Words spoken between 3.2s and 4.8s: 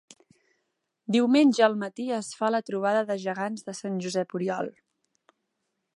Gegants de Sant Josep Oriol.